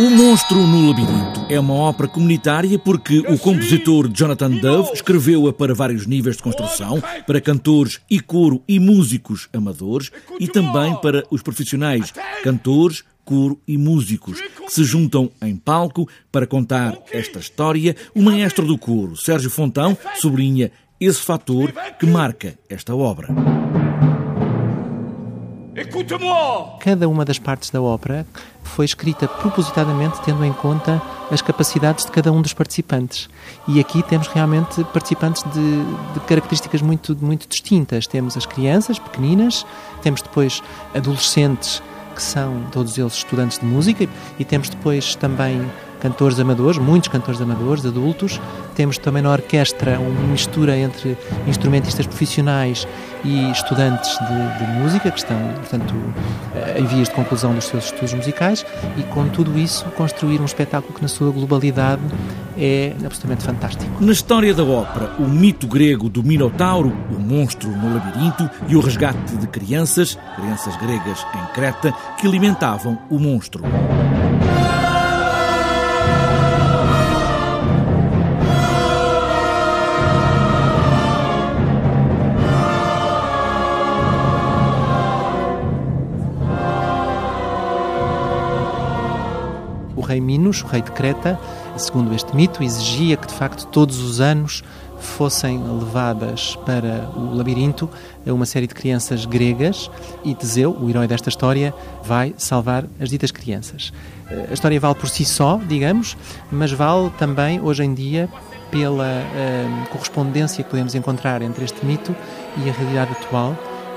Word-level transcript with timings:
O 0.00 0.08
Monstro 0.08 0.66
no 0.66 0.88
Labirinto 0.88 1.44
é 1.50 1.60
uma 1.60 1.74
ópera 1.74 2.08
comunitária 2.08 2.78
porque 2.78 3.18
o 3.18 3.38
compositor 3.38 4.08
Jonathan 4.08 4.52
Dove 4.52 4.94
escreveu-a 4.94 5.52
para 5.52 5.74
vários 5.74 6.06
níveis 6.06 6.38
de 6.38 6.42
construção, 6.42 7.02
para 7.26 7.38
cantores 7.38 8.00
e 8.08 8.18
coro 8.18 8.62
e 8.66 8.80
músicos 8.80 9.50
amadores 9.52 10.10
e 10.40 10.48
também 10.48 10.96
para 11.02 11.22
os 11.30 11.42
profissionais, 11.42 12.14
cantores, 12.42 13.04
coro 13.26 13.60
e 13.68 13.76
músicos, 13.76 14.40
que 14.40 14.72
se 14.72 14.84
juntam 14.84 15.30
em 15.42 15.54
palco 15.54 16.08
para 16.32 16.46
contar 16.46 16.96
esta 17.12 17.38
história. 17.38 17.94
O 18.14 18.22
maestro 18.22 18.64
do 18.64 18.78
coro, 18.78 19.18
Sérgio 19.18 19.50
Fontão, 19.50 19.98
sublinha 20.14 20.72
esse 20.98 21.20
fator 21.20 21.74
que 21.98 22.06
marca 22.06 22.58
esta 22.70 22.96
obra. 22.96 23.28
Cada 26.80 27.08
uma 27.08 27.24
das 27.24 27.38
partes 27.38 27.70
da 27.70 27.80
ópera 27.80 28.26
foi 28.62 28.84
escrita 28.84 29.26
propositadamente 29.26 30.20
tendo 30.22 30.44
em 30.44 30.52
conta 30.52 31.00
as 31.30 31.42
capacidades 31.42 32.04
de 32.04 32.12
cada 32.12 32.32
um 32.32 32.40
dos 32.42 32.52
participantes. 32.52 33.28
E 33.66 33.80
aqui 33.80 34.02
temos 34.02 34.28
realmente 34.28 34.82
participantes 34.84 35.42
de, 35.52 35.84
de, 36.14 36.20
características 36.26 36.82
muito, 36.82 37.16
muito 37.20 37.48
distintas. 37.48 38.06
Temos 38.06 38.36
as 38.36 38.46
crianças 38.46 38.98
pequeninas, 38.98 39.66
temos 40.02 40.22
depois 40.22 40.62
adolescentes 40.94 41.82
que 42.14 42.22
são 42.22 42.62
todos 42.72 42.98
eles 42.98 43.14
estudantes 43.14 43.58
de 43.58 43.64
música 43.64 44.08
e 44.38 44.44
temos 44.44 44.68
depois 44.68 45.14
também 45.14 45.66
cantores 46.00 46.40
amadores, 46.40 46.78
muitos 46.78 47.08
cantores 47.08 47.40
amadores, 47.40 47.84
adultos. 47.84 48.40
Temos 48.74 48.98
também 48.98 49.22
na 49.22 49.30
orquestra 49.30 49.98
uma 49.98 50.28
mistura 50.28 50.76
entre 50.76 51.16
instrumentistas 51.46 52.06
profissionais 52.06 52.88
e 53.24 53.50
estudantes 53.50 54.10
de, 54.18 54.64
de, 54.64 54.72
música 54.80 55.10
que 55.10 55.18
estão, 55.18 55.36
portanto, 55.56 55.94
em 56.76 56.84
vias 56.86 57.08
de 57.08 57.14
conclusão 57.14 57.54
dos 57.54 57.64
seus 57.64 57.84
estudos 57.84 58.14
musicais 58.14 58.64
e 58.96 59.02
com 59.04 59.28
tudo 59.28 59.58
isso 59.58 59.84
construir 59.90 60.40
um 60.40 60.44
espetáculo 60.46 60.94
que 60.94 61.02
na 61.02 61.08
sua 61.08 61.30
globalidade 61.30 62.02
é 62.56 62.92
absolutamente 63.04 63.44
fantástico. 63.44 63.90
Na 64.00 64.12
história 64.12 64.54
da 64.54 64.64
ópera, 64.64 65.14
o 65.18 65.28
mito 65.28 65.66
grego 65.66 66.08
do 66.08 66.22
Minotauro, 66.22 66.92
o 67.14 67.20
monstro 67.20 67.70
no 67.70 67.94
labirinto 67.94 68.48
e 68.68 68.76
o 68.76 68.80
resgate 68.80 69.36
de 69.36 69.46
crianças, 69.46 70.18
crianças 70.36 70.76
gregas 70.76 71.24
em 71.34 71.54
Creta, 71.54 71.92
que 72.18 72.26
alimentavam 72.26 72.98
o 73.10 73.18
monstro. 73.18 73.62
Rei 90.00 90.20
Minos, 90.20 90.62
o 90.62 90.66
rei 90.66 90.82
de 90.82 90.90
Creta, 90.92 91.38
segundo 91.76 92.14
este 92.14 92.34
mito, 92.34 92.62
exigia 92.62 93.16
que 93.16 93.26
de 93.26 93.34
facto 93.34 93.66
todos 93.66 93.98
os 93.98 94.20
anos 94.20 94.62
fossem 95.00 95.58
levadas 95.58 96.56
para 96.66 97.10
o 97.16 97.34
labirinto 97.34 97.88
uma 98.26 98.46
série 98.46 98.66
de 98.66 98.74
crianças 98.74 99.24
gregas 99.24 99.90
e 100.24 100.34
Teseu, 100.34 100.76
o 100.78 100.88
herói 100.88 101.08
desta 101.08 101.28
história, 101.28 101.74
vai 102.04 102.34
salvar 102.36 102.84
as 103.00 103.08
ditas 103.08 103.30
crianças. 103.30 103.92
A 104.48 104.52
história 104.52 104.78
vale 104.78 104.94
por 104.94 105.08
si 105.08 105.24
só, 105.24 105.58
digamos, 105.66 106.16
mas 106.52 106.70
vale 106.70 107.10
também 107.18 107.60
hoje 107.60 107.82
em 107.82 107.94
dia 107.94 108.28
pela 108.70 109.04
uh, 109.04 109.88
correspondência 109.88 110.62
que 110.62 110.70
podemos 110.70 110.94
encontrar 110.94 111.42
entre 111.42 111.64
este 111.64 111.84
mito 111.84 112.14
e 112.58 112.70
a 112.70 112.72
realidade 112.72 113.12
atual, 113.12 113.56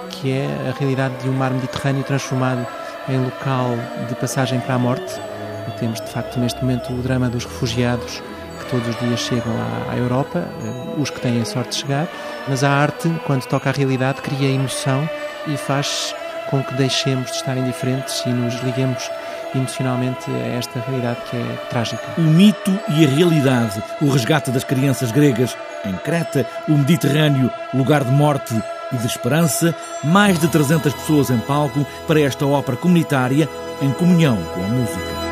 que 0.09 0.31
é 0.31 0.47
a 0.69 0.79
realidade 0.79 1.15
de 1.21 1.29
um 1.29 1.33
mar 1.33 1.51
Mediterrâneo 1.51 2.03
transformado 2.03 2.65
em 3.07 3.23
local 3.23 3.67
de 4.07 4.15
passagem 4.15 4.59
para 4.59 4.75
a 4.75 4.79
morte 4.79 5.13
temos, 5.71 5.99
de 6.01 6.09
facto, 6.09 6.39
neste 6.39 6.61
momento 6.61 6.93
o 6.93 7.01
drama 7.01 7.29
dos 7.29 7.45
refugiados 7.45 8.21
que 8.59 8.69
todos 8.69 8.87
os 8.87 8.99
dias 8.99 9.19
chegam 9.19 9.53
à, 9.53 9.93
à 9.93 9.97
Europa, 9.97 10.39
eh, 10.39 11.01
os 11.01 11.09
que 11.09 11.19
têm 11.19 11.41
a 11.41 11.45
sorte 11.45 11.71
de 11.71 11.75
chegar, 11.77 12.07
mas 12.47 12.63
a 12.63 12.69
arte, 12.69 13.09
quando 13.25 13.45
toca 13.45 13.69
a 13.69 13.73
realidade, 13.73 14.21
cria 14.21 14.49
emoção 14.49 15.07
e 15.47 15.57
faz 15.57 16.15
com 16.49 16.63
que 16.63 16.73
deixemos 16.75 17.31
de 17.31 17.37
estar 17.37 17.57
indiferentes 17.57 18.23
e 18.25 18.29
nos 18.29 18.53
liguemos 18.61 19.09
emocionalmente 19.55 20.29
a 20.29 20.57
esta 20.57 20.79
realidade 20.79 21.19
que 21.29 21.37
é 21.37 21.55
trágica. 21.69 22.03
O 22.17 22.21
mito 22.21 22.71
e 22.89 23.05
a 23.05 23.09
realidade, 23.09 23.81
o 24.01 24.09
resgate 24.09 24.51
das 24.51 24.63
crianças 24.63 25.11
gregas 25.11 25.55
em 25.85 25.93
Creta, 25.97 26.45
o 26.67 26.77
Mediterrâneo, 26.77 27.51
lugar 27.73 28.03
de 28.03 28.11
morte 28.11 28.53
e 28.91 28.97
de 28.97 29.07
esperança, 29.07 29.75
mais 30.03 30.39
de 30.39 30.47
300 30.47 30.93
pessoas 30.93 31.29
em 31.29 31.39
palco 31.39 31.85
para 32.07 32.21
esta 32.21 32.45
ópera 32.45 32.77
comunitária 32.77 33.49
em 33.81 33.91
comunhão 33.91 34.37
com 34.53 34.63
a 34.63 34.67
música. 34.67 35.22